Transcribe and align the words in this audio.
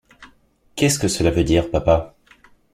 Qu’est-ce 0.75 0.97
que 0.97 1.07
cela 1.07 1.29
veut 1.29 1.43
dire, 1.43 1.69
papa? 1.69 2.15